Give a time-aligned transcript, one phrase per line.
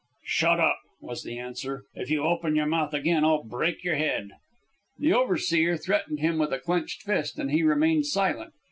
[0.25, 1.83] "Shut up!" was the answer.
[1.93, 4.31] "If you open your mouth again, I'll break your head."
[4.97, 8.53] The overseer threatened him with a clenched fist, and he remained silent.